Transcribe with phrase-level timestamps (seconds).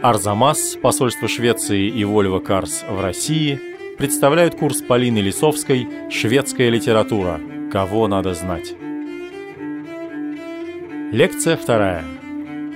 [0.00, 3.60] Арзамас, посольство Швеции и Вольво Карс в России
[3.98, 7.40] представляют курс Полины Лисовской «Шведская литература.
[7.72, 8.74] Кого надо знать».
[11.10, 12.04] Лекция вторая.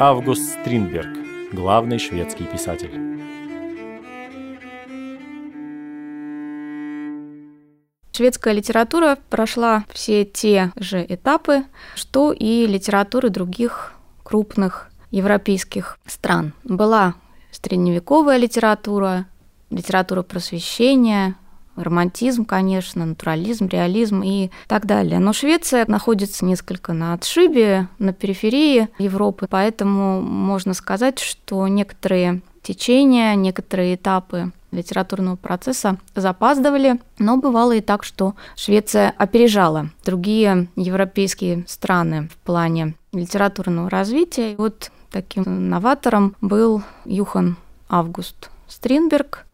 [0.00, 1.16] Август Стринберг,
[1.52, 2.90] главный шведский писатель.
[8.10, 11.62] Шведская литература прошла все те же этапы,
[11.94, 13.92] что и литературы других
[14.24, 16.52] крупных европейских стран.
[16.64, 17.14] Была
[17.52, 19.26] средневековая литература,
[19.70, 21.36] литература просвещения,
[21.76, 25.18] романтизм, конечно, натурализм, реализм и так далее.
[25.18, 33.34] Но Швеция находится несколько на отшибе, на периферии Европы, поэтому можно сказать, что некоторые течения,
[33.34, 42.28] некоторые этапы литературного процесса запаздывали, но бывало и так, что Швеция опережала другие европейские страны
[42.28, 44.52] в плане литературного развития.
[44.52, 47.56] И вот таким новатором был Юхан
[47.88, 49.46] Август Стринберг,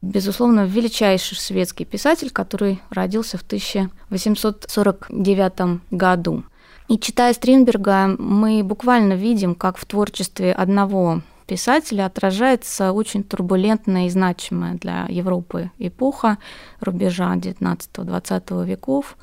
[0.00, 6.44] безусловно, величайший шведский писатель, который родился в 1849 году.
[6.88, 14.10] И читая Стринберга, мы буквально видим, как в творчестве одного писателя отражается очень турбулентная и
[14.10, 16.38] значимая для Европы эпоха
[16.80, 19.16] рубежа XIX-XX веков.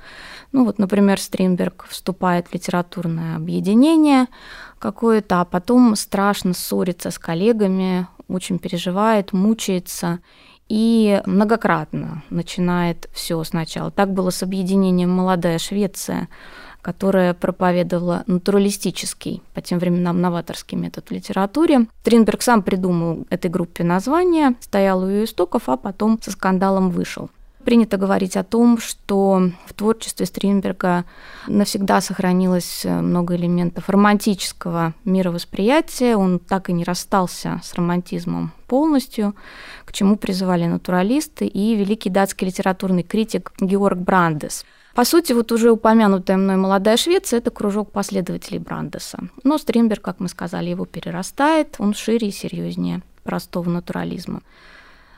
[0.52, 4.28] Ну вот, например, Стринберг вступает в литературное объединение
[4.80, 10.20] какое-то, а потом страшно ссорится с коллегами, очень переживает, мучается
[10.70, 13.92] и многократно начинает все сначала.
[13.92, 16.30] Так было с объединением «Молодая Швеция»,
[16.84, 21.88] которая проповедовала натуралистический, по тем временам новаторский метод в литературе.
[22.04, 27.30] Тринберг сам придумал этой группе название, стоял у ее истоков, а потом со скандалом вышел.
[27.64, 31.06] Принято говорить о том, что в творчестве Стринберга
[31.48, 36.18] навсегда сохранилось много элементов романтического мировосприятия.
[36.18, 39.34] Он так и не расстался с романтизмом полностью,
[39.86, 45.72] к чему призывали натуралисты и великий датский литературный критик Георг Брандес– по сути, вот уже
[45.72, 49.20] упомянутая мной молодая Швеция– это кружок последователей Брандеса.
[49.44, 54.42] Но Стримберг, как мы сказали, его перерастает, он шире и серьезнее простого натурализма.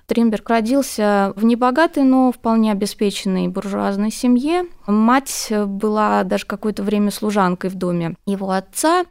[0.06, 4.66] Стримберг родился в небогатой, но вполне обеспеченной буржуазной семье.
[4.86, 9.06] Мать была даже какое-то время служанкой в доме его отца.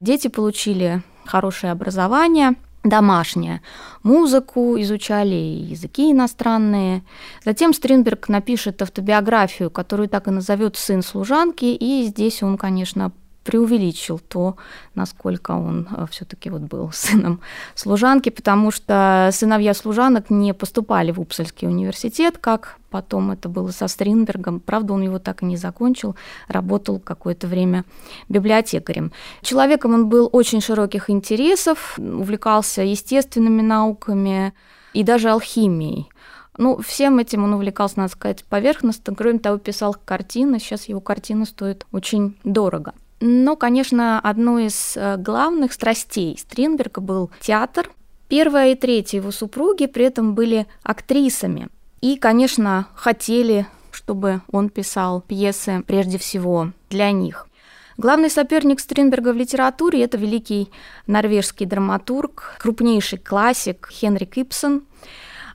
[0.00, 3.60] Дети получили хорошее образование– домашнее.
[4.02, 7.02] Музыку изучали, языки иностранные.
[7.44, 13.12] Затем Стринберг напишет автобиографию, которую так и назовет «Сын служанки», и здесь он, конечно,
[13.48, 14.58] преувеличил то,
[14.94, 17.40] насколько он э, все-таки вот был сыном
[17.74, 23.88] служанки, потому что сыновья служанок не поступали в Упсальский университет, как потом это было со
[23.88, 24.60] Стринбергом.
[24.60, 26.14] Правда, он его так и не закончил,
[26.46, 27.86] работал какое-то время
[28.28, 29.12] библиотекарем.
[29.40, 34.52] Человеком он был очень широких интересов, увлекался естественными науками
[34.92, 36.10] и даже алхимией.
[36.58, 39.14] Ну, всем этим он увлекался, надо сказать, поверхностно.
[39.14, 40.58] Кроме того, писал картины.
[40.58, 42.92] Сейчас его картины стоят очень дорого.
[43.20, 47.90] Но, конечно, одной из э, главных страстей Стринберга был театр.
[48.28, 51.68] Первая и третья его супруги при этом были актрисами.
[52.00, 57.48] И, конечно, хотели, чтобы он писал пьесы прежде всего для них.
[57.96, 60.70] Главный соперник Стринберга в литературе– это великий
[61.08, 64.84] норвежский драматург, крупнейший классик Хенрик Ипсон.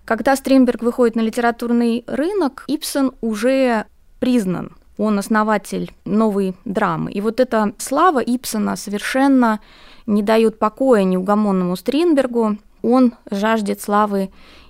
[0.04, 3.86] Когда Стринберг выходит на литературный рынок, Ипсон уже
[4.20, 7.12] признан он основатель новой драмы.
[7.12, 9.60] И вот эта слава Ипсона совершенно
[10.06, 12.58] не дает покоя неугомонному Стринбергу.
[12.82, 14.30] Он жаждет славы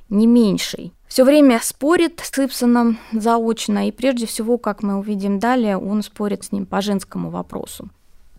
[0.10, 0.92] не меньшей.
[1.08, 6.44] Все время спорит с Ипсоном заочно, и прежде всего, как мы увидим далее, он спорит
[6.44, 7.90] с ним по женскому вопросу.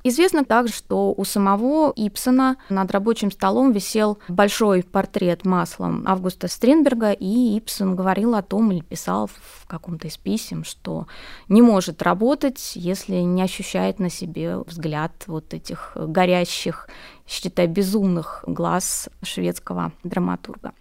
[0.06, 7.12] Известно также, что у самого Ипсона над рабочим столом висел большой портрет маслом Августа Стринберга,
[7.12, 11.06] и Ипсон говорил о том или писал в каком-то из писем, что
[11.48, 16.90] не может работать, если не ощущает на себе взгляд вот этих горящих,
[17.26, 20.74] считай, безумных глаз шведского драматурга.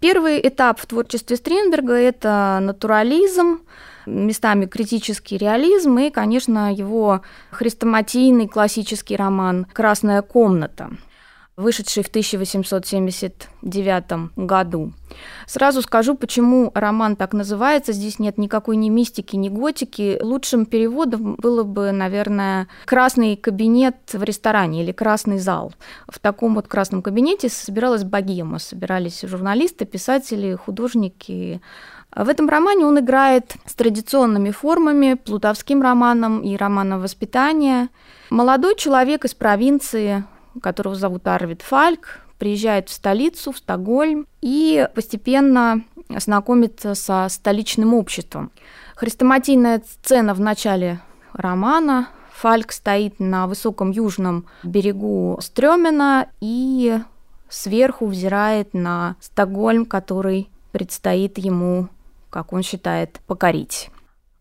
[0.00, 3.60] Первый этап в творчестве Стринберга– это натурализм,
[4.08, 10.90] местами критический реализм и, конечно, его хрестоматийный классический роман «Красная комната»,
[11.58, 14.92] вышедший в 1879 году.
[15.46, 17.92] Сразу скажу, почему роман так называется.
[17.92, 20.20] Здесь нет никакой ни мистики, ни готики.
[20.22, 25.72] Лучшим переводом было бы, наверное, «Красный кабинет в ресторане» или «Красный зал».
[26.08, 31.60] В таком вот красном кабинете собиралась богема, собирались журналисты, писатели, художники,
[32.14, 37.90] в этом романе он играет с традиционными формами, плутовским романом и романом воспитания.
[38.30, 40.24] Молодой человек из провинции,
[40.62, 48.50] которого зовут Арвид Фальк, приезжает в столицу, в Стокгольм, и постепенно знакомится со столичным обществом.
[48.96, 51.00] Хрестоматийная сцена в начале
[51.32, 52.08] романа.
[52.32, 56.98] Фальк стоит на высоком южном берегу Стрёмена и
[57.48, 61.88] сверху взирает на Стокгольм, который предстоит ему,
[62.30, 63.90] как он считает, покорить.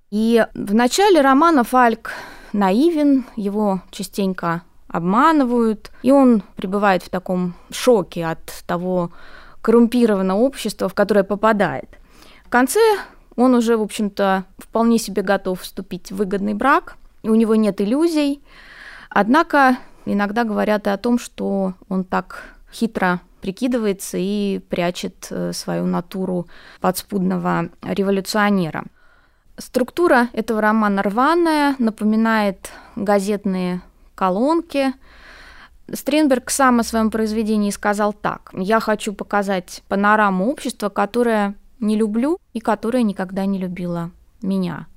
[0.09, 2.11] И в начале романа Фальк
[2.53, 9.11] наивен, его частенько обманывают, и он пребывает в таком шоке от того
[9.61, 11.89] коррумпированного общества, в которое попадает.
[12.45, 12.79] В конце
[13.35, 18.41] он уже, в общем-то, вполне себе готов вступить в выгодный брак, у него нет иллюзий,
[19.09, 25.85] однако иногда говорят и о том, что он так хитро прикидывается и прячет э, свою
[25.85, 26.47] натуру
[26.81, 28.83] подспудного революционера.
[29.57, 33.81] Структура этого романа рваная, напоминает газетные
[34.15, 34.93] колонки.
[35.91, 38.51] Стринберг сам о своем произведении сказал так.
[38.53, 44.11] «Я хочу показать панораму общества, которое не люблю и которое никогда не любило
[44.41, 44.87] меня».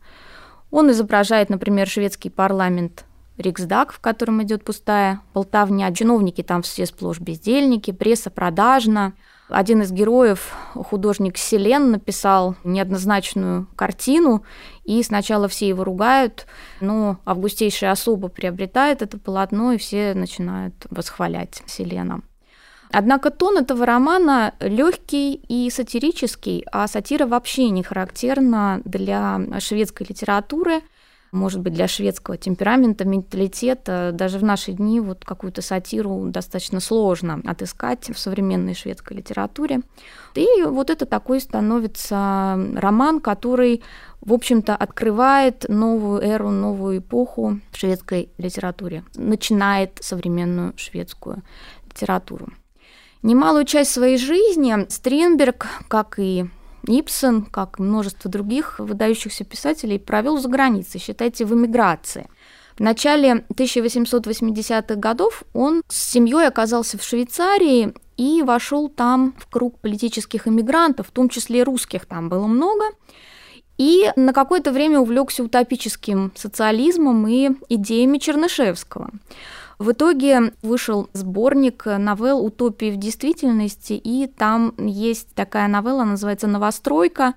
[0.70, 3.04] Он изображает, например, шведский парламент
[3.40, 5.92] Риксдаг, в котором идет пустая болтовня.
[5.92, 9.14] Чиновники там все сплошь бездельники, пресса продажна.
[9.48, 14.44] Один из героев, художник Селен, написал неоднозначную картину,
[14.84, 16.46] и сначала все его ругают,
[16.80, 22.22] но августейшая особа приобретает это полотно, и все начинают восхвалять Селена.
[22.92, 30.82] Однако тон этого романа легкий и сатирический, а сатира вообще не характерна для шведской литературы–
[31.32, 37.40] может быть, для шведского темперамента, менталитета, даже в наши дни вот какую-то сатиру достаточно сложно
[37.44, 39.80] отыскать в современной шведской литературе.
[40.34, 43.82] И вот это такой становится роман, который,
[44.20, 51.42] в общем-то, открывает новую эру, новую эпоху в шведской литературе, начинает современную шведскую
[51.86, 52.48] литературу.
[53.22, 56.46] Немалую часть своей жизни Стринберг, как и
[56.86, 62.28] Ипсон, как и множество других выдающихся писателей, провел за границей, считайте, в эмиграции.
[62.76, 69.78] В начале 1880-х годов он с семьей оказался в Швейцарии и вошел там в круг
[69.80, 72.84] политических эмигрантов, в том числе русских там было много.
[73.76, 79.10] И на какое-то время увлекся утопическим социализмом и идеями Чернышевского.
[79.80, 87.32] В итоге вышел сборник новелл «Утопии в действительности», и там есть такая новелла, называется «Новостройка»,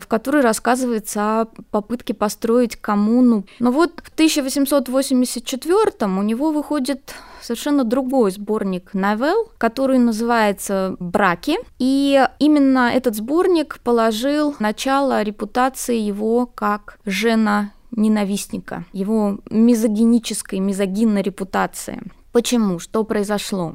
[0.00, 3.44] в которой рассказывается о попытке построить коммуну.
[3.60, 11.58] Но вот в 1884 у него выходит совершенно другой сборник новелл, который называется «Браки».
[11.78, 22.02] И именно этот сборник положил начало репутации его как жена ненавистника, его мизогинической, мизогинной репутации.
[22.32, 22.78] Почему?
[22.78, 23.74] Что произошло?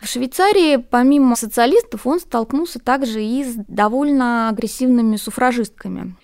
[0.00, 6.14] В Швейцарии, помимо социалистов, он столкнулся также и с довольно агрессивными суфражистками.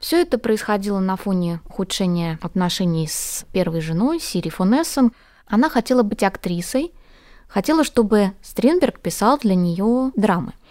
[0.00, 5.12] Все это происходило на фоне ухудшения отношений с первой женой, Сири фон Эссен.
[5.46, 6.92] Она хотела быть актрисой,
[7.48, 10.52] хотела, чтобы Стринберг писал для нее драмы–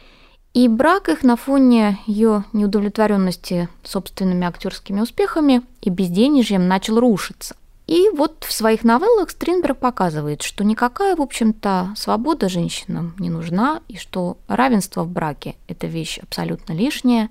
[0.56, 7.58] и брак их на фоне ее неудовлетворенности собственными актерскими успехами и безденежьем начал рушиться.
[7.88, 13.82] И вот в своих новеллах Стринберг показывает, что никакая, в общем-то, свобода женщинам не нужна,
[13.90, 17.30] и что равенство в браке– это вещь абсолютно лишняя,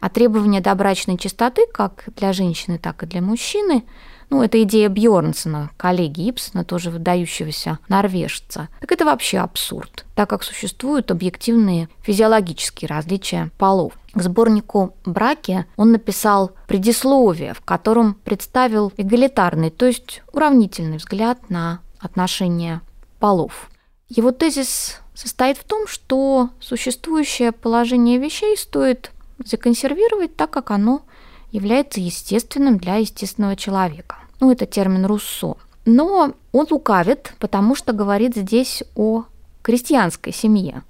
[0.00, 3.84] а требования добрачной чистоты как для женщины, так и для мужчины–
[4.32, 10.42] ну, это идея Бьорнсона, коллеги Ипсона, тоже выдающегося норвежца, так это вообще абсурд, так как
[10.42, 13.92] существуют объективные физиологические различия полов.
[14.14, 21.80] К сборнику «Браки» он написал предисловие, в котором представил эгалитарный, то есть уравнительный взгляд на
[22.00, 22.80] отношения
[23.20, 23.68] полов.
[24.08, 29.10] Его тезис состоит в том, что существующее положение вещей стоит
[29.44, 31.02] законсервировать так, как оно
[31.50, 34.21] является естественным для естественного человека.
[34.42, 35.54] Ну, это термин Руссо.
[35.84, 39.22] Но он лукавит, потому что говорит здесь о
[39.62, 40.82] крестьянской семье.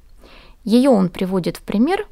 [0.64, 2.08] Ее он приводит в пример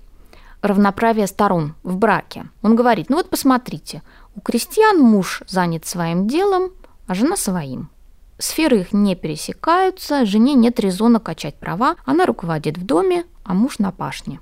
[0.61, 2.51] равноправия сторон в браке.
[2.61, 4.03] Он говорит, ну вот посмотрите,
[4.37, 6.73] у крестьян муж занят своим делом,
[7.07, 7.89] а жена своим.
[8.37, 13.79] Сферы их не пересекаются, жене нет резона качать права, она руководит в доме, а муж
[13.79, 14.41] на пашне.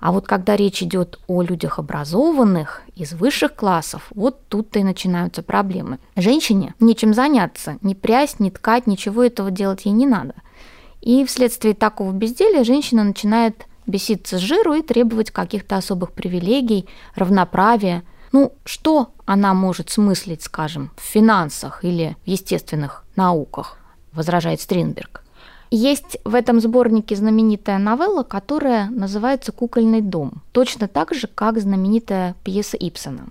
[0.00, 5.42] А вот когда речь идет о людях образованных, из высших классов, вот тут-то и начинаются
[5.42, 5.98] проблемы.
[6.16, 10.34] Женщине нечем заняться, ни прясть, ни ткать, ничего этого делать ей не надо.
[11.02, 18.02] И вследствие такого безделия женщина начинает беситься с жиру и требовать каких-то особых привилегий, равноправия.
[18.32, 23.78] Ну, что она может смыслить, скажем, в финансах или в естественных науках,
[24.12, 25.24] возражает Стринберг.
[25.70, 32.34] Есть в этом сборнике знаменитая новелла, которая называется «Кукольный дом», точно так же, как знаменитая
[32.42, 33.28] пьеса Ипсона.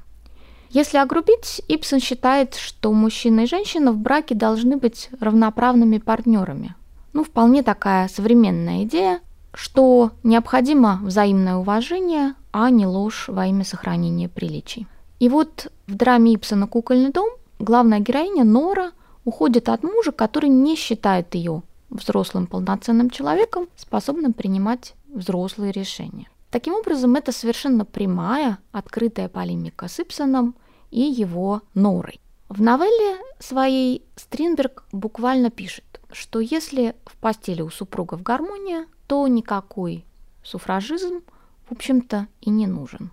[0.70, 6.76] Если огрубить, Ипсон считает, что мужчина и женщина в браке должны быть равноправными партнерами.
[7.12, 9.20] Ну, вполне такая современная идея,
[9.54, 14.88] что необходимо взаимное уважение, а не ложь во имя сохранения приличий.
[15.20, 18.92] И вот в драме Ипсона «Кукольный дом» главная героиня Нора
[19.26, 26.28] уходит от мужа, который не считает ее взрослым полноценным человеком, способным принимать взрослые решения.
[26.52, 30.56] Таким образом, это совершенно прямая, открытая полемика с Ипсоном
[30.90, 32.20] и его Норой.
[32.48, 40.06] В новелле своей Стринберг буквально пишет, что если в постели у супругов гармония, то никакой
[40.44, 41.22] суфражизм,
[41.70, 43.12] в общем-то, и не нужен.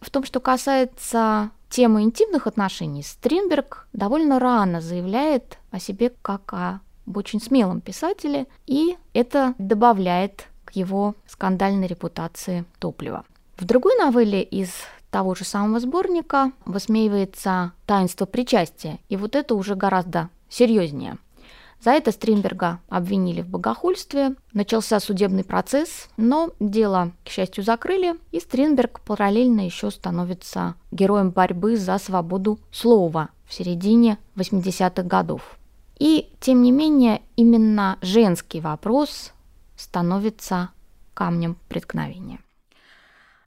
[0.00, 6.80] В том, что касается темы интимных отношений, Стринберг довольно рано заявляет о себе как о
[7.06, 13.24] об очень смелом писателе, и это добавляет к его скандальной репутации топлива.
[13.56, 14.70] В другой новелле из
[15.10, 21.18] того же самого сборника высмеивается таинство причастия, и вот это уже гораздо серьезнее.
[21.84, 28.40] За это Стринберга обвинили в богохульстве, начался судебный процесс, но дело, к счастью, закрыли, и
[28.40, 35.58] Стринберг параллельно еще становится героем борьбы за свободу слова в середине 80-х годов.
[35.98, 39.32] И, тем не менее, именно женский вопрос
[39.76, 40.70] становится
[41.14, 42.40] камнем преткновения.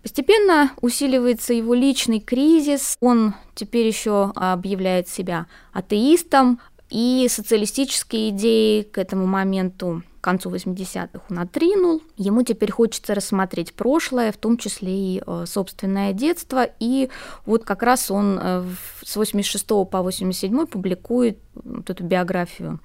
[0.01, 8.98] Постепенно усиливается его личный кризис, он теперь еще объявляет себя атеистом, и социалистические идеи к
[8.98, 12.01] этому моменту, концу 80-х, он отринул.
[12.17, 16.67] Ему теперь хочется рассмотреть прошлое, в том числе и э, собственное детство.
[16.81, 17.10] И
[17.46, 18.63] вот как раз он э,
[19.03, 22.81] с 86 по 87 публикует вот эту биографию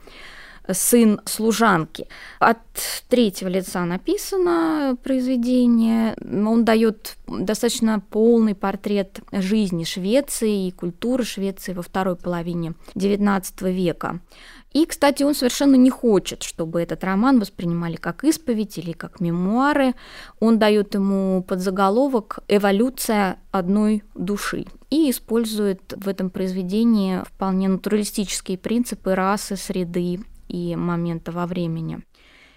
[0.70, 2.06] сын служанки.
[2.38, 2.58] От
[3.08, 6.14] третьего лица написано произведение.
[6.20, 14.20] Он дает достаточно полный портрет жизни Швеции и культуры Швеции во второй половине XIX века.
[14.72, 19.94] И, кстати, он совершенно не хочет, чтобы этот роман воспринимали как исповедь или как мемуары.
[20.40, 29.14] Он дает ему подзаголовок «Эволюция одной души» и использует в этом произведении вполне натуралистические принципы
[29.14, 32.02] расы, среды и момента во времени.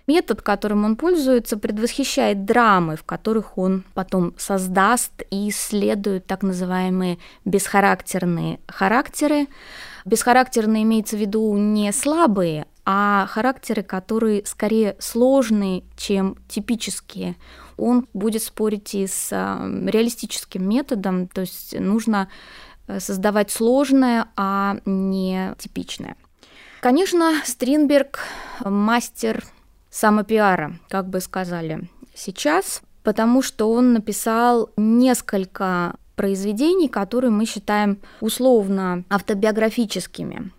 [0.08, 7.18] Метод, которым он пользуется, предвосхищает драмы, в которых он потом создаст и исследует так называемые
[7.44, 9.48] бесхарактерные характеры.
[10.06, 17.36] Бесхарактерные имеется в виду не слабые, а характеры, которые скорее сложные, чем типические.
[17.78, 22.30] Он будет спорить и с э, реалистическим методом, то есть нужно
[22.88, 26.16] э, создавать сложное, а не типичное.
[26.82, 28.20] Конечно, Стринберг
[28.64, 29.44] мастер
[29.90, 39.04] самопиара, как бы сказали сейчас, потому что он написал несколько произведений, которые мы считаем условно
[39.10, 40.52] автобиографическими.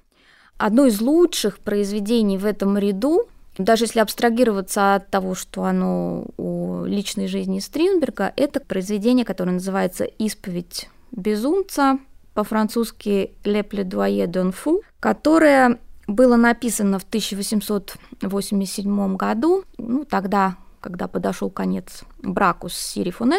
[0.58, 3.24] Одно из лучших произведений в этом ряду,
[3.58, 10.04] даже если абстрагироваться от того, что оно у личной жизни Стринберга, это произведение, которое называется
[10.04, 11.98] «Исповедь безумца»,
[12.36, 21.50] по-французски «Le plaidoyer d'un fou», которое было написано в 1887 году, ну, тогда, когда подошел
[21.50, 23.32] конец браку с Сири фон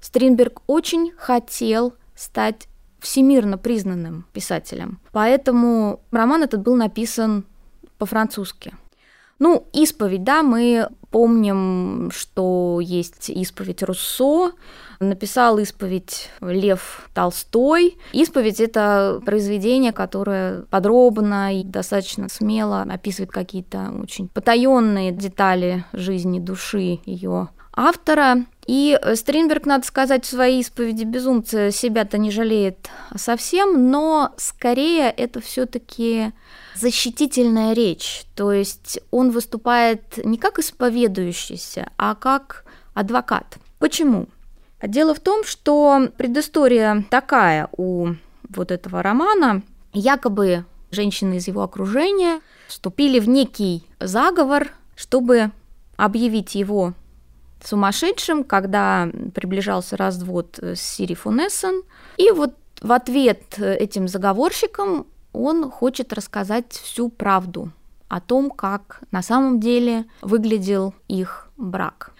[0.00, 2.68] Стринберг очень хотел стать
[3.00, 5.00] всемирно признанным писателем.
[5.12, 7.44] Поэтому роман этот был написан
[7.98, 8.74] по-французски.
[9.38, 14.52] Ну, исповедь, да, мы помним, что есть исповедь Руссо,
[14.98, 17.98] написал исповедь Лев Толстой.
[18.12, 27.00] Исповедь— это произведение, которое подробно и достаточно смело описывает какие-то очень потаенные детали жизни души
[27.04, 28.46] ее автора.
[28.66, 35.40] И Стринберг, надо сказать, в своей исповеди безумца себя-то не жалеет совсем, но скорее это
[35.40, 36.32] все-таки
[36.74, 38.24] защитительная речь.
[38.34, 42.64] То есть он выступает не как исповедующийся, а как
[42.94, 43.58] адвокат.
[43.78, 44.26] Почему?
[44.82, 48.14] Дело в том, что предыстория такая у
[48.48, 49.62] вот этого романа.
[49.92, 55.50] Якобы женщины из его окружения вступили в некий заговор, чтобы
[55.96, 56.94] объявить его
[57.62, 61.82] сумасшедшим, когда приближался развод с Сири Фунессен.
[62.16, 67.72] И вот в ответ этим заговорщикам он хочет рассказать всю правду
[68.08, 72.12] о том, как на самом деле выглядел их брак.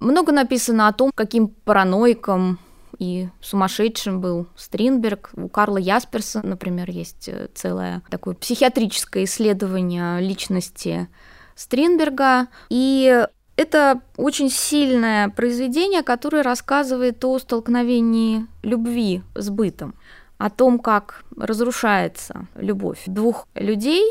[0.00, 2.58] Много написано о том, каким параноиком
[2.98, 5.30] и сумасшедшим был Стринберг.
[5.34, 11.08] У Карла Ясперса, например, есть э, целое такое психиатрическое исследование личности
[11.54, 12.48] Стринберга.
[12.70, 13.26] И
[13.58, 19.96] это очень сильное произведение, которое рассказывает о столкновении любви с бытом,
[20.38, 24.04] о том, как разрушается любовь двух людей.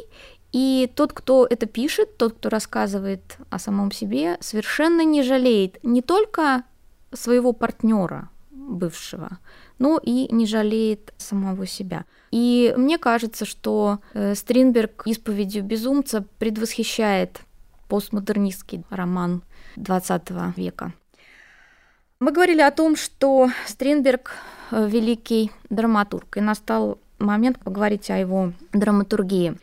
[0.52, 6.02] И тот, кто это пишет, тот, кто рассказывает о самом себе, совершенно не жалеет не
[6.02, 6.64] только
[7.14, 9.40] своего партнера бывшего,
[9.80, 12.04] но и не жалеет самого себя.
[12.32, 17.40] И мне кажется, что э, Стринберг исповедью безумца предвосхищает
[17.88, 19.44] постмодернистский роман
[19.76, 20.94] XX века.
[22.20, 24.32] Мы говорили о том, что Стринберг
[24.72, 29.58] э, великий драматург, и настал момент поговорить о его драматургии.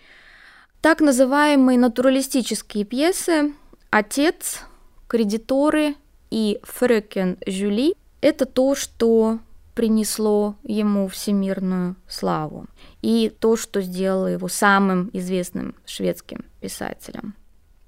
[0.81, 3.54] Так называемые натуралистические пьесы
[3.90, 4.61] «Отец»,
[5.09, 5.97] «Кредиторы»
[6.31, 9.38] и «Фрёкен Жюли»– это то, что
[9.75, 12.66] принесло ему всемирную славу,
[13.02, 17.35] и то, что сделало его самым известным шведским писателем.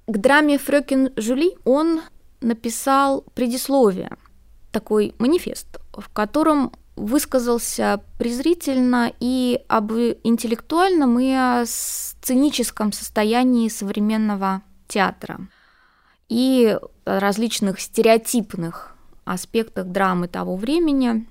[0.06, 2.00] К драме Фрёкин Жюли он
[2.40, 4.16] написал предисловие,
[4.70, 15.40] такой манифест, в котором высказался презрительно и об интеллектуальном, и о сценическом состоянии современного театра,
[16.28, 21.26] и различных стереотипных аспектах драмы того времени.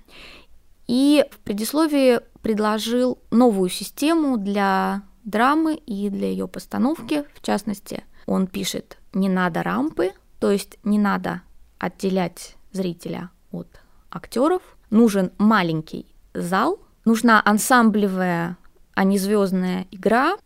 [0.87, 8.47] И в предисловии предложил новую систему для драмы и для ее постановки, в частности– он
[8.47, 11.41] пишет, не надо рампы, то есть не надо
[11.79, 13.67] отделять зрителя от
[14.09, 14.61] актеров.
[14.89, 18.57] Нужен маленький зал, нужна ансамблевая,
[18.93, 20.37] а не звездная игра.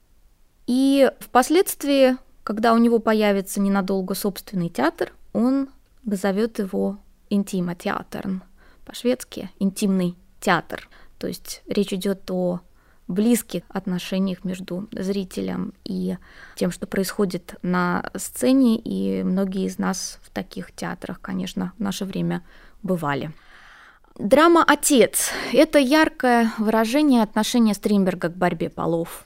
[0.67, 5.69] И впоследствии, когда у него появится ненадолго собственный театр, он
[6.03, 6.97] назовет его
[7.29, 8.41] интима театр,
[8.85, 10.89] по-шведски интимный театр.
[11.17, 12.61] То есть речь идет о
[13.09, 16.17] близких отношениях между зрителем и
[16.55, 22.05] тем, что происходит на сцене, и многие из нас в таких театрах, конечно, в наше
[22.05, 22.43] время
[22.83, 23.31] бывали.
[24.17, 29.25] Драма «Отец»— это яркое выражение отношения Стримберга к борьбе полов.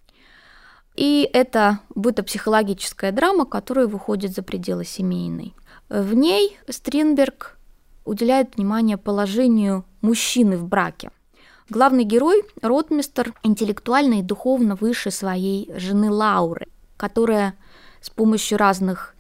[0.96, 5.56] И это бытопсихологическая драма, которая выходит за пределы семейной.
[5.90, 7.58] В ней Стринберг
[8.06, 11.12] уделяет внимание положению мужчины в браке–
[11.70, 17.56] Главный герой– ротмистер, интеллектуально и духовно выше своей жены Лауры, которая
[18.02, 19.16] с помощью разных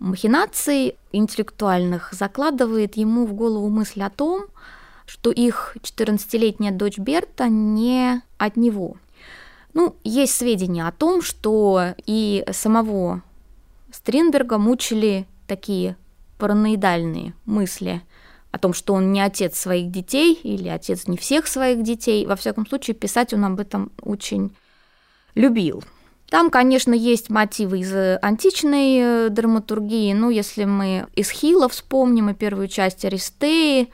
[0.00, 4.46] махинаций интеллектуальных закладывает ему в голову мысль о том,
[5.06, 8.96] что их 14-летняя дочь Берта не от него.
[9.72, 13.22] Ну, есть сведения о том, что и самого
[13.92, 15.96] Стринберга мучили такие
[16.38, 18.02] параноидальные мысли–
[18.56, 22.26] о том, что он не отец своих детей или отец не всех своих детей.
[22.26, 24.56] Во всяком случае, писать он об этом очень
[25.34, 25.84] любил.
[26.30, 30.12] Там, конечно, есть мотивы из античной э, драматургии.
[30.12, 33.92] Ну, если мы из Хила вспомним и первую часть Аристеи,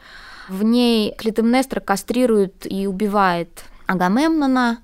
[0.48, 4.79] в ней Клитемнестра кастрирует и убивает Агамемнона,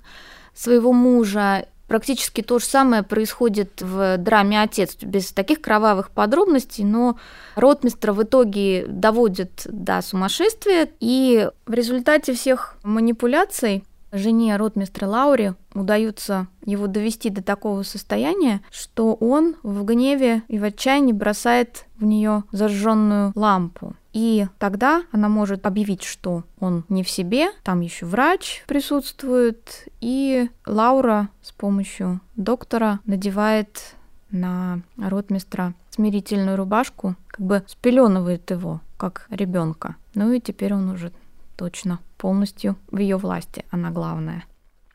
[0.54, 7.18] своего мужа, Практически то же самое происходит в драме «Отец», без таких кровавых подробностей, но
[7.56, 16.46] ротмистра в итоге доводит до сумасшествия, и в результате всех манипуляций жене ротмистра Лаури удается
[16.64, 22.44] его довести до такого состояния, что он в гневе и в отчаянии бросает в нее
[22.52, 23.94] зажженную лампу.
[24.18, 30.50] И тогда она может объявить, что он не в себе, там еще врач присутствует, и
[30.66, 33.94] Лаура с помощью доктора надевает
[34.32, 39.94] на ротмистра смирительную рубашку, как бы спеленывает его, как ребенка.
[40.16, 41.12] Ну и теперь он уже
[41.56, 44.42] точно полностью в ее власти, она главная.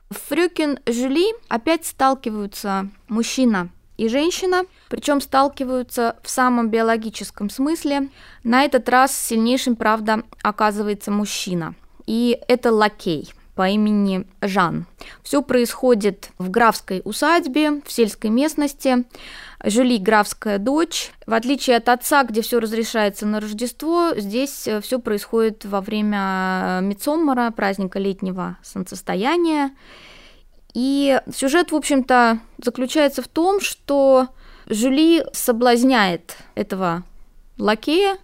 [0.10, 8.10] В Фрюкен Жюли опять сталкиваются мужчина и женщина, причем сталкиваются в самом биологическом смысле.
[8.44, 11.76] На этот раз сильнейшим, правда, оказывается мужчина.
[12.06, 14.86] И это лакей по имени Жан.
[15.22, 19.06] Все происходит в графской усадьбе, в сельской местности.
[19.64, 21.12] Жюли графская дочь.
[21.26, 26.80] В отличие от отца, где все разрешается на Рождество, здесь э, все происходит во время
[26.82, 29.72] Мицоммара, праздника летнего солнцестояния.
[30.74, 34.30] И сюжет, в общем-то, заключается в том, что
[34.68, 37.04] Жюли соблазняет этого
[37.58, 38.18] лакея,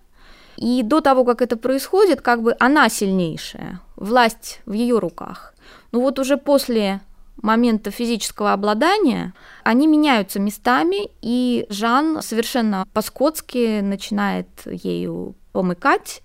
[0.57, 5.53] и до того, как это происходит, как бы она сильнейшая, власть в ее руках.
[5.91, 6.99] Но вот уже после
[7.41, 9.33] момента физического обладания
[9.63, 16.21] они меняются местами, и Жан совершенно по-скотски начинает ею помыкать,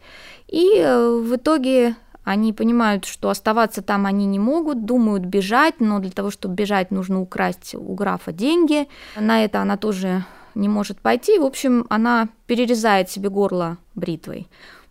[0.48, 5.98] и э, в итоге они понимают, что оставаться там они не могут, думают бежать, но
[5.98, 8.88] для того, чтобы бежать, нужно украсть у графа деньги.
[9.16, 11.38] На это она тоже не может пойти.
[11.38, 14.48] В общем, она перерезает себе горло бритвой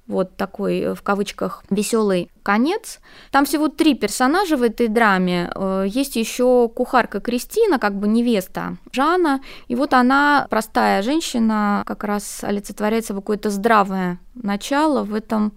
[0.07, 2.99] вот такой э, в кавычках веселый конец.
[3.31, 5.51] Там всего три персонажа в этой драме.
[5.55, 9.41] Э, есть еще кухарка Кристина, как бы невеста Жана.
[9.67, 15.53] И вот она, простая женщина, как раз олицетворяет собой какое-то здравое начало в этом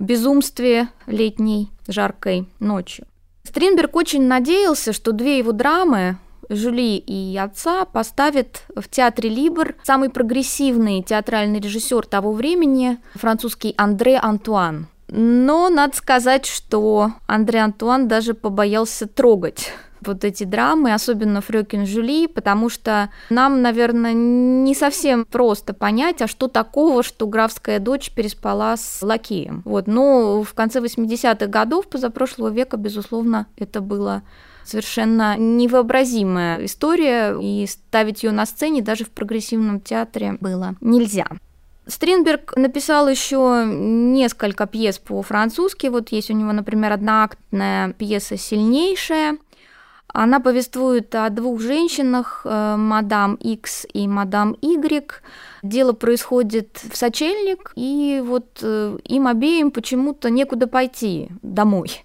[0.00, 3.06] безумстве летней жаркой ночью.
[3.44, 6.18] Стринберг очень надеялся, что две его драмы
[6.50, 14.16] Жюли и отца поставит в театре Либр самый прогрессивный театральный режиссер того времени, французский Андре
[14.16, 14.86] Антуан.
[15.08, 22.26] Но надо сказать, что Андре Антуан даже побоялся трогать вот эти драмы, особенно Фрёкин Жюли,
[22.26, 28.76] потому что нам, наверное, не совсем просто понять, а что такого, что графская дочь переспала
[28.76, 29.62] с лакеем.
[29.64, 34.22] Вот, но в конце 80-х годов позапрошлого века, безусловно, это было
[34.64, 41.26] совершенно невообразимая история, и ставить ее на сцене даже в прогрессивном театре было нельзя.
[41.86, 45.86] Стринберг написал еще несколько пьес по-французски.
[45.86, 49.38] Вот есть у него, например, одноактная пьеса «Сильнейшая»,
[50.12, 55.22] она повествует о двух женщинах, э, мадам X и мадам Y.
[55.62, 62.04] Дело происходит в сочельник, и вот э, им обеим почему-то некуда пойти домой.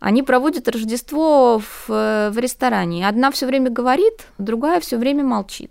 [0.00, 3.06] Они проводят Рождество в, э, в ресторане.
[3.06, 5.70] Одна все время говорит, другая все время молчит.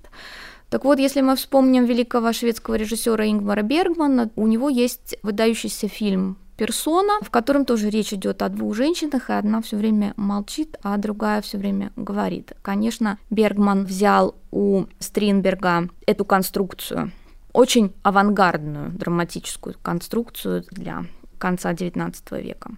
[0.69, 6.37] Так вот, если мы вспомним великого шведского режиссера Ингмара Бергмана, у него есть выдающийся фильм
[6.61, 10.95] персона, в котором тоже речь идет о двух женщинах, и одна все время молчит, а
[10.97, 12.53] другая все время говорит.
[12.61, 17.13] Конечно, Бергман взял у Стринберга эту конструкцию,
[17.51, 21.05] очень авангардную драматическую конструкцию для
[21.39, 22.69] конца XIX века.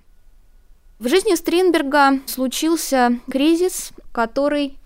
[1.00, 4.78] В жизни Стринберга случился кризис, который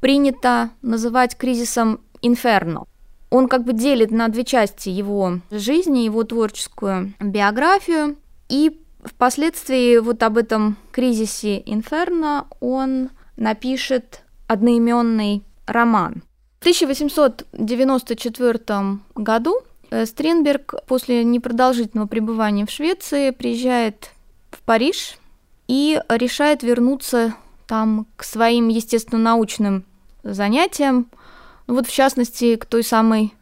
[0.00, 2.86] принято называть кризисом инферно
[3.30, 8.16] он как бы делит на две части его жизни, его творческую биографию.
[8.48, 16.22] И впоследствии вот об этом кризисе Инферно он напишет одноименный роман.
[16.58, 24.10] В 1894 году э, Стринберг после непродолжительного пребывания в Швеции приезжает
[24.50, 25.18] в Париж
[25.68, 27.34] и решает вернуться
[27.66, 29.84] там к своим естественно-научным
[30.24, 31.06] занятиям,
[31.66, 33.34] ну вот в частности к той самой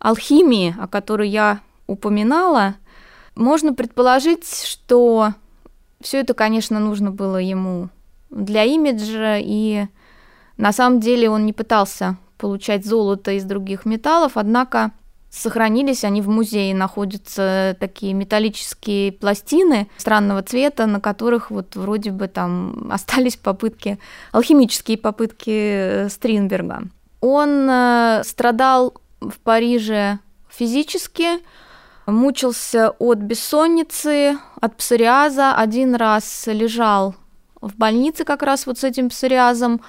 [0.00, 2.74] алхимии, о которой я упоминала,
[3.34, 5.34] можно предположить, что
[6.00, 7.88] все это, конечно, нужно было ему
[8.30, 9.86] для имиджа, и
[10.56, 14.92] на самом деле он не пытался получать золото из других металлов, однако
[15.30, 22.28] сохранились они в музее, находятся такие металлические пластины странного цвета, на которых вот вроде бы
[22.28, 23.98] там остались попытки,
[24.32, 26.84] алхимические попытки э, Стринберга.
[27.20, 30.18] Он э, страдал в Париже
[30.48, 31.40] физически,
[32.06, 37.14] мучился от бессонницы, от псориаза, один раз лежал
[37.60, 39.80] в больнице как раз вот с этим псориазом.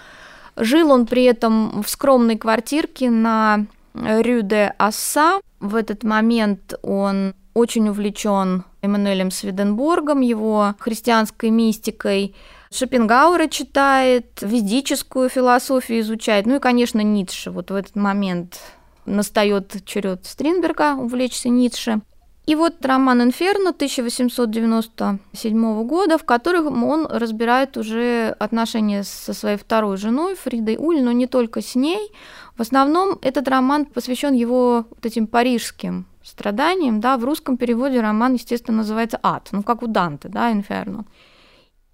[0.56, 5.42] Жил он при этом в скромной квартирке на Рюде Асса.
[5.60, 12.36] В этот момент он очень увлечен Эммануэлем Сведенборгом, его христианской мистикой.
[12.72, 17.52] Шопенгауэра читает, ведическую философию изучает, ну и, конечно, Ницше.
[17.52, 18.60] Вот в этот момент
[19.06, 22.02] настает черед Стринберга увлечься Ницше.
[22.46, 29.98] И вот роман «Инферно» 1897 года, в котором он разбирает уже отношения со своей второй
[29.98, 32.12] женой Фридой Уль, но не только с ней.
[32.56, 37.00] В основном этот роман посвящен его вот этим парижским страданиям.
[37.00, 41.06] Да, в русском переводе роман, естественно, называется «Ад», ну как у Данте, да, «Инферно».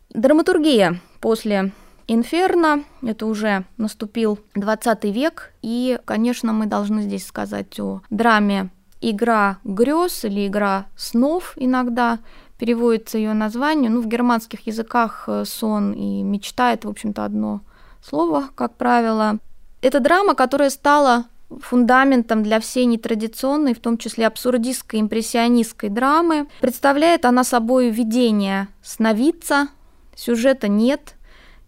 [0.09, 1.71] Драматургия после
[2.13, 8.69] Инферно, это уже наступил 20 век, и, конечно, мы должны здесь сказать о драме
[8.99, 12.19] «Игра грез» или «Игра снов» иногда
[12.57, 13.89] переводится ее название.
[13.89, 17.61] Ну, в германских языках э, сон и мечта– это, в общем-то, одно
[18.03, 19.37] слово, как правило.
[19.81, 21.27] Это драма, которая стала
[21.61, 26.49] фундаментом для всей нетрадиционной, в том числе абсурдистской, импрессионистской драмы.
[26.59, 29.69] Представляет она собой видение сновидца,
[30.13, 31.15] сюжета нет–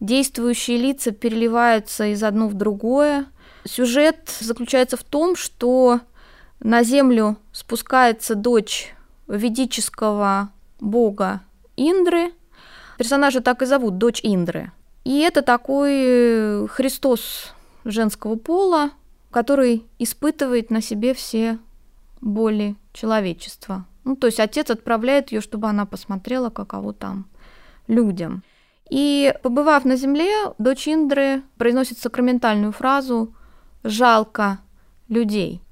[0.03, 3.25] Действующие лица переливаются из одно в другое.
[3.63, 6.01] Сюжет заключается в том, что
[6.59, 8.93] на землю спускается дочь
[9.29, 10.49] ведического
[10.81, 11.39] бога
[11.77, 12.33] Индры.
[12.97, 14.73] Персонажа так и зовут, дочь Индры.
[15.05, 17.53] И это такой Христос
[17.85, 18.89] женского пола,
[19.31, 21.59] который испытывает на себе все
[22.19, 23.85] боли человечества.
[24.03, 27.25] Ну, то есть отец отправляет ее, чтобы она посмотрела, каково там
[27.87, 28.43] людям.
[28.93, 30.29] И, побывав на земле,
[30.59, 33.33] дочь Индры произносит сакраментальную фразу
[33.83, 34.59] «жалко
[35.09, 35.63] людей.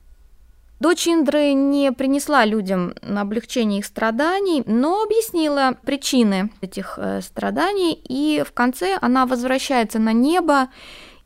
[0.79, 8.43] Дочь Индры не принесла людям облегчение их страданий, но объяснила причины этих э, страданий, и
[8.43, 10.69] в конце она возвращается на небо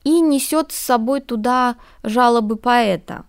[0.03, 3.23] и несет с собой туда жалобы поэта.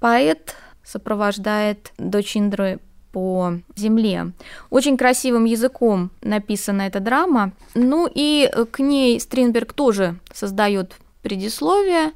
[0.00, 2.80] Поэт сопровождает дочь Индры
[3.16, 4.32] по земле.
[4.68, 7.52] Очень красивым языком написана эта драма.
[7.74, 12.12] Ну и к ней Стринберг тоже создает предисловие,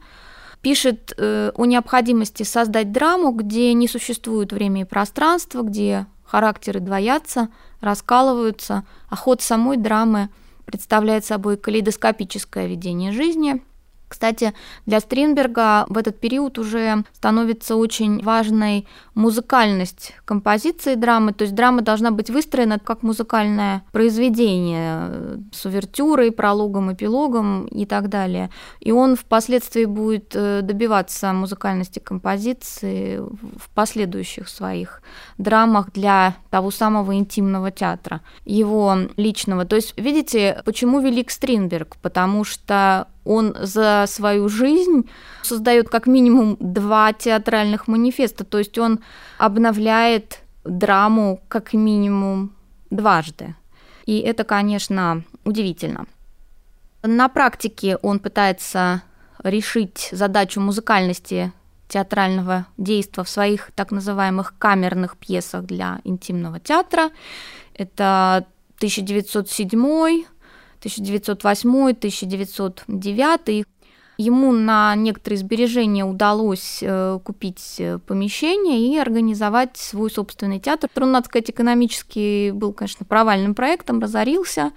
[0.61, 7.49] пишет э, о необходимости создать драму, где не существует время и пространство, где характеры двоятся,
[7.81, 10.29] раскалываются, а ход самой драмы
[10.67, 13.63] представляет собой калейдоскопическое видение жизни,
[14.11, 14.55] кстати,
[14.87, 21.83] для Стринберга в этот период уже становится очень важной музыкальность композиции драмы, то есть драма
[21.83, 28.51] должна быть выстроена как музыкальное произведение с увертюрой, прологом, эпилогом и так далее.
[28.81, 35.03] И он впоследствии будет э, добиваться музыкальности композиции в последующих своих
[35.39, 39.65] драмах для того самого интимного театра, его личного.
[39.67, 41.97] То есть, видите, почему велик Стринберг?
[42.03, 45.09] Потому что он за свою жизнь
[45.43, 49.01] создает как минимум два театральных манифеста, то есть он
[49.39, 52.53] обновляет драму как минимум
[52.91, 53.55] дважды.
[54.07, 56.07] И это, конечно, удивительно.
[57.03, 59.03] На практике он пытается
[59.43, 61.53] решить задачу музыкальности
[61.89, 67.11] театрального действия в своих так называемых камерных пьесах для интимного театра.
[67.75, 70.25] Это 1907
[70.83, 73.65] 1908-1909.
[74.19, 80.91] Ему на некоторые сбережения удалось э, купить э, помещение и организовать свой собственный театр.
[80.97, 84.73] Он, надо сказать, экономически был, конечно, провальным проектом, разорился,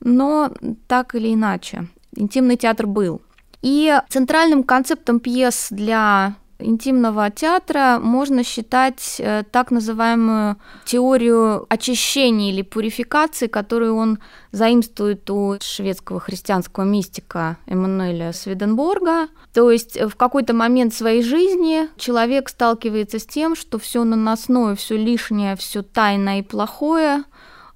[0.00, 0.50] но
[0.88, 1.86] так или иначе,
[2.16, 3.22] интимный театр был.
[3.62, 12.62] И центральным концептом пьес для интимного театра можно считать э, так называемую теорию очищения или
[12.62, 14.18] пурификации, которую он
[14.52, 19.28] заимствует у шведского христианского мистика Эммануэля Сведенборга.
[19.52, 24.96] То есть в какой-то момент своей жизни человек сталкивается с тем, что все наносное, все
[24.96, 27.24] лишнее, все тайное и плохое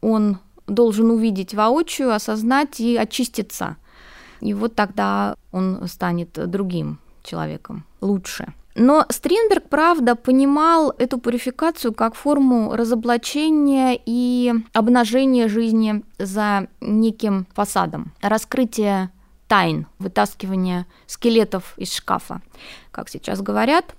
[0.00, 3.76] он должен увидеть воочию, осознать и очиститься.
[4.40, 8.52] И вот тогда он станет другим человеком, лучше.
[8.74, 18.12] Но Стринберг, правда, понимал эту пурификацию как форму разоблачения и обнажения жизни за неким фасадом,
[18.20, 19.10] раскрытие
[19.46, 22.40] тайн, вытаскивание скелетов из шкафа,
[22.90, 23.94] как сейчас говорят.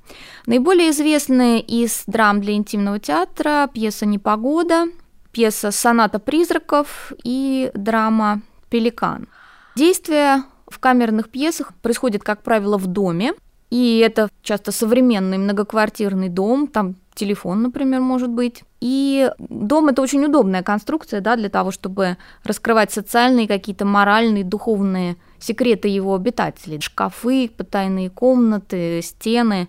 [0.45, 4.88] Наиболее известные из драм для интимного театра пьеса «Непогода»,
[5.31, 9.27] пьеса «Соната призраков» и драма «Пеликан».
[9.75, 13.33] Действие в камерных пьесах происходит, как правило, в доме,
[13.69, 18.63] и это часто современный многоквартирный дом, там телефон, например, может быть.
[18.82, 25.15] И дом это очень удобная конструкция, да, для того, чтобы раскрывать социальные какие-то моральные, духовные
[25.39, 26.80] секреты его обитателей.
[26.82, 29.67] Шкафы, потайные комнаты, стены.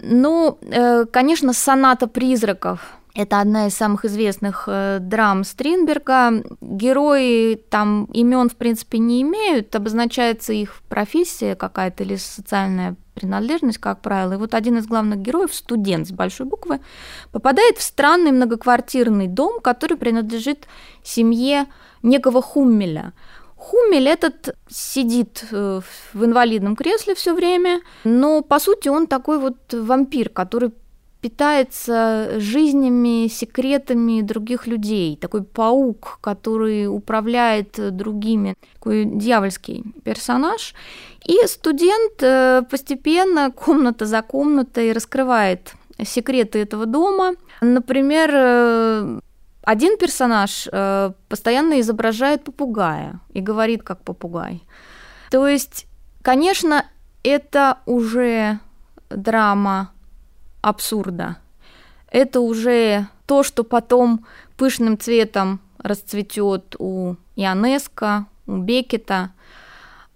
[0.00, 6.44] Ну, э, конечно, соната призраков это одна из самых известных э, драм Стринберга.
[6.60, 14.02] Герои там имен, в принципе, не имеют, обозначается их профессия какая-то или социальная принадлежность, как
[14.02, 14.34] правило.
[14.34, 16.80] И вот один из главных героев, студент с большой буквы,
[17.32, 20.68] попадает в странный многоквартирный дом, который принадлежит
[21.02, 21.66] семье
[22.02, 23.14] некого Хуммеля.
[23.56, 25.80] Хумель этот сидит э,
[26.12, 30.72] в инвалидном кресле все время, но по сути он такой вот вампир, который
[31.26, 35.16] питается жизнями, секретами других людей.
[35.16, 38.54] Такой паук, который управляет другими.
[38.74, 40.74] Такой дьявольский персонаж.
[41.24, 47.34] И студент э, постепенно, комната за комнатой, раскрывает секреты этого дома.
[47.60, 49.20] Например, э,
[49.62, 54.62] один персонаж э, постоянно изображает попугая и говорит как попугай.
[55.32, 55.86] То есть,
[56.22, 56.84] конечно,
[57.24, 58.60] это уже
[59.10, 59.90] драма
[60.66, 61.36] абсурда.
[62.10, 64.26] Это уже то, что потом
[64.56, 69.32] пышным цветом расцветет у Ионеско, у Бекета.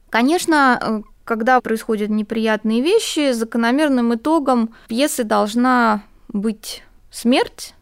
[0.08, 6.82] Конечно, э, когда происходят неприятные вещи, закономерным итогом пьесы должна быть
[7.12, 7.74] смерть.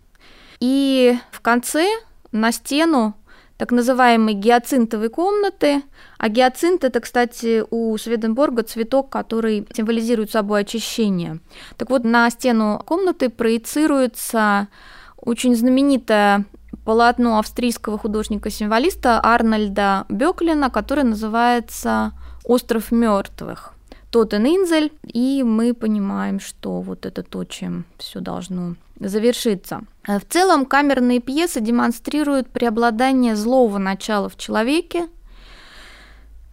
[0.60, 1.86] И в конце
[2.32, 3.14] на стену
[3.58, 5.82] так называемой гиацинтовой комнаты.
[6.16, 11.40] А гиацинт это, кстати, у Сведенборга цветок, который символизирует собой очищение.
[11.76, 14.68] Так вот, на стену комнаты проецируется
[15.16, 16.46] очень знаменитое
[16.84, 22.12] полотно австрийского художника-символиста Арнольда Бёклина, которое называется
[22.44, 23.74] «Остров мертвых».
[24.10, 29.82] Тотен-Инзель, и мы понимаем, что вот это то, чем все должно завершиться.
[30.06, 35.08] В целом камерные пьесы демонстрируют преобладание злого начала в человеке,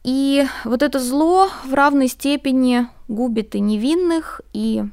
[0.04, 4.84] и вот это зло в равной степени губит и невинных, и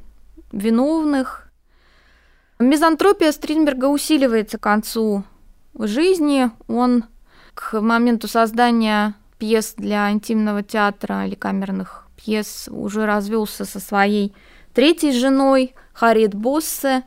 [0.51, 1.51] виновных.
[2.57, 5.23] Мизантропия Стринберга усиливается к концу
[5.77, 6.49] жизни.
[6.67, 7.05] Он
[7.53, 14.33] к моменту создания пьес для интимного театра или камерных пьес уже развелся со своей
[14.73, 17.03] третьей женой Харит Боссе,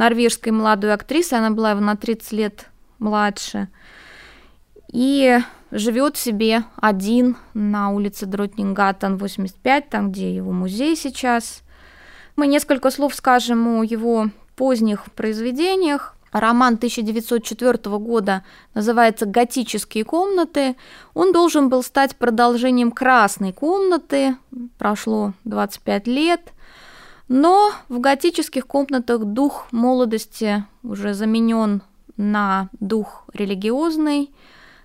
[0.00, 1.38] норвежской молодой актрисой.
[1.38, 3.68] Она была его на 30 лет младше.
[4.90, 5.38] И
[5.70, 11.62] живет себе один на улице Дротнингаттен 85, там, где его музей сейчас.
[12.34, 16.16] Мы несколько слов скажем о его поздних произведениях.
[16.32, 20.76] Роман 1904 года называется «Готические комнаты».
[21.12, 24.36] Он должен был стать продолжением «Красной комнаты».
[24.78, 26.52] Прошло 25 лет.
[27.30, 31.80] Но в готических комнатах дух молодости уже заменен
[32.16, 34.34] на дух религиозный,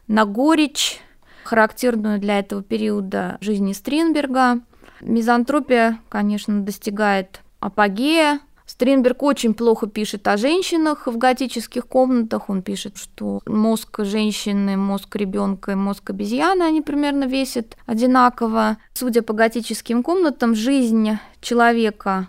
[0.07, 0.99] на горечь,
[1.43, 4.59] характерную для этого периода жизни Стринберга.
[5.01, 8.39] Мизантропия, конечно, достигает апогея.
[8.67, 12.47] Стринберг очень плохо пишет о женщинах в готических комнатах.
[12.51, 18.77] Он пишет, что мозг женщины, мозг ребенка и мозг обезьяны, они примерно весят одинаково.
[18.93, 22.27] Судя по готическим комнатам, жизнь человека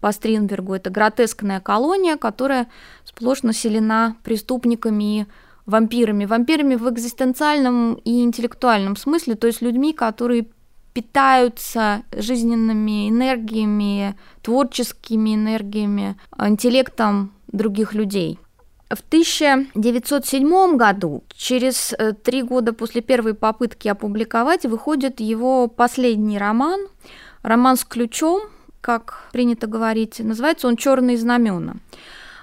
[0.00, 2.68] по Стринбергу это гротескная колония, которая
[3.04, 5.26] сплошь населена преступниками и
[5.66, 6.24] вампирами.
[6.24, 10.46] Вампирами в экзистенциальном и интеллектуальном смысле, то есть людьми, которые
[10.92, 18.38] питаются жизненными энергиями, творческими энергиями, интеллектом других людей.
[18.90, 26.78] В 1907 году, через э, три года после первой попытки опубликовать, выходит его последний роман,
[27.42, 28.42] роман с ключом,
[28.82, 31.76] как принято говорить, называется он «Черные знамена».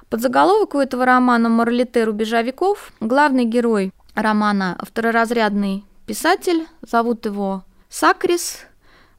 [0.09, 2.91] Подзаголовок у этого романа «Моралите рубежа веков».
[2.99, 8.65] Главный герой романа– второразрядный писатель, зовут его Сакрис,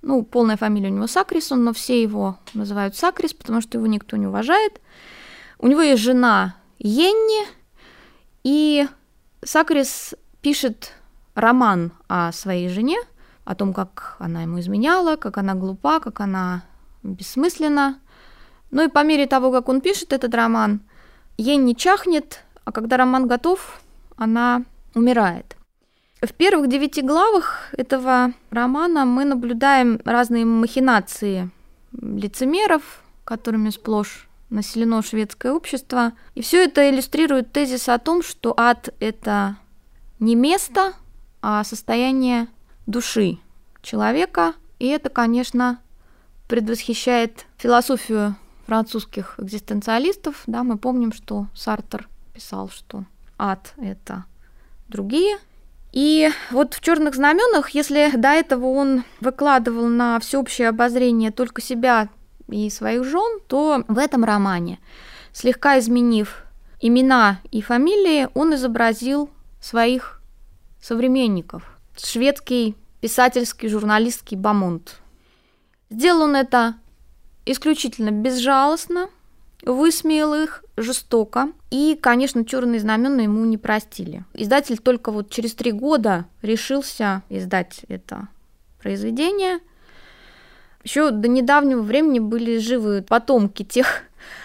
[0.03, 4.17] ну, полная фамилия у него Сакрисон, но все его называют Сакрис, потому что его никто
[4.17, 4.81] не уважает.
[5.59, 7.47] У него есть жена Йенни,
[8.43, 8.89] и
[9.45, 10.95] Сакрис пишет
[11.35, 12.97] роман о своей жене,
[13.45, 16.63] о том, как она ему изменяла, как она глупа, как она
[17.03, 18.01] бессмысленна.
[18.71, 20.81] Ну и по мере того, как он пишет этот роман,
[21.37, 23.81] Йенни чахнет, а когда роман готов,
[24.17, 25.57] она умирает.
[26.21, 31.51] В первых девяти главах этого романа мы наблюдаем разные махинации
[31.93, 36.13] лицемеров, которыми сплошь населено шведское общество.
[36.35, 39.57] И все это иллюстрирует тезис о том, что ад– это
[40.19, 40.93] не место,
[41.41, 42.49] а состояние
[42.87, 43.39] души
[43.81, 44.55] человека.
[44.79, 45.81] И это, конечно,
[46.51, 48.37] предвосхищает философию
[48.67, 50.43] французских экзистенциалистов.
[50.47, 53.05] Да, мы помним, что Сартер писал, что
[53.39, 54.27] ад– это
[54.89, 55.39] другие–
[55.93, 62.09] и вот в черных знаменах, если до этого он выкладывал на всеобщее обозрение только себя
[62.49, 64.79] и своих жен, то в этом романе,
[65.33, 66.45] слегка изменив
[66.81, 70.23] имена и фамилии, он изобразил своих
[70.81, 71.65] современников.
[71.97, 75.00] Шведский писательский журналистский Бамонт.
[75.91, 76.77] Сделал он это
[77.47, 79.09] исключительно безжалостно,
[79.65, 81.49] высмеял их жестоко.
[81.71, 84.25] И, конечно, черные знамена ему не простили.
[84.35, 88.29] Издатель только вот через три года решился издать это
[88.81, 89.59] произведение.
[90.83, 94.03] Еще до недавнего времени были живы потомки тех,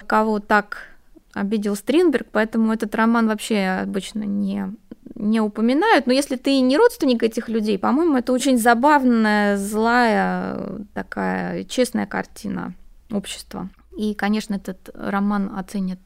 [0.08, 0.90] кого так
[1.34, 4.74] обидел Стринберг, поэтому этот роман вообще обычно не,
[5.16, 6.08] не упоминают.
[6.08, 12.74] Но если ты не родственник этих людей, по-моему, это очень забавная, злая, такая честная картина
[13.12, 13.70] общества.
[13.98, 16.00] И, конечно, этот роман оценят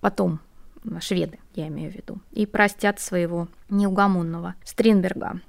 [0.00, 0.40] потом
[1.00, 5.40] шведы, я имею в виду, и простят своего неугомонного Стринберга.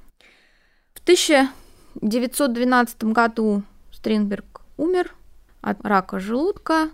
[0.93, 5.13] В 1912 году Стринберг умер
[5.61, 6.89] от рака желудка.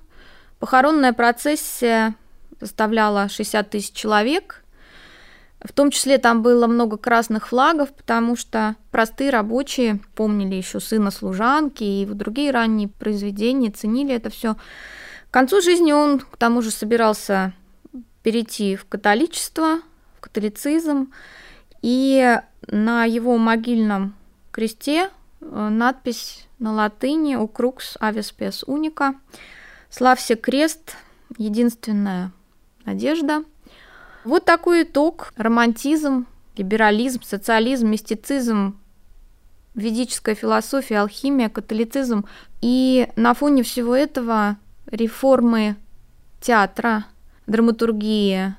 [0.60, 2.16] Похоронная процессия
[2.60, 4.61] составляла 60 тысяч человек.
[5.64, 11.12] В том числе там было много красных флагов, потому что простые рабочие помнили еще сына
[11.12, 14.56] служанки и другие ранние произведения, ценили это все.
[15.30, 17.54] К концу жизни он, к тому же, собирался
[18.24, 19.82] перейти в католичество,
[20.18, 21.12] в католицизм,
[21.84, 24.16] и на его могильном
[24.52, 25.10] кресте
[25.42, 29.16] э, надпись на латыни «Укрукс авеспес уника»
[29.90, 30.96] «Славься крест,
[31.38, 32.32] единственная
[32.86, 33.44] надежда».
[34.24, 35.34] Вот такой итог.
[35.36, 38.78] Романтизм, либерализм, социализм, мистицизм
[39.74, 42.26] ведическая философия, алхимия, католицизм.
[42.62, 44.58] И на фоне всего этого
[44.88, 45.76] реформы
[46.42, 47.06] театра,
[47.48, 48.56] драматургии,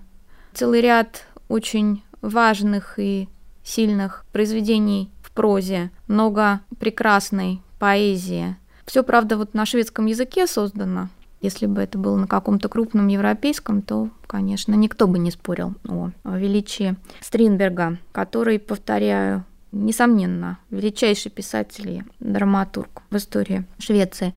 [0.54, 3.28] целый ряд очень важных и
[3.62, 8.56] сильных произведений в прозе, много прекрасной поэзии.
[8.86, 11.08] Все, правда, вот на шведском языке создано.
[11.42, 16.12] Если бы это было на каком-то крупном европейском, то, конечно, никто бы не спорил о
[16.38, 24.34] величии Стринберга, который, повторяю, несомненно, величайший писатель и драматург в истории Швеции.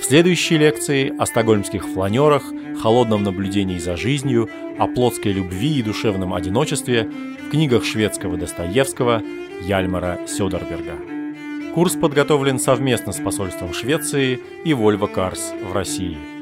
[0.00, 2.42] В следующей лекции о стокгольмских фланерах,
[2.82, 7.08] холодном наблюдении за жизнью, о плотской любви и душевном одиночестве
[7.46, 9.22] в книгах шведского Достоевского
[9.62, 11.13] Яльмара Сёдерберга.
[11.74, 16.16] Курс подготовлен совместно с посольством Швеции и Volvo Cars в России–